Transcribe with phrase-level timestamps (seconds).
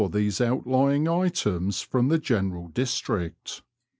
[0.11, 3.61] these outlying items from the general district.